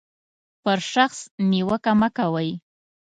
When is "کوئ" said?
2.17-2.49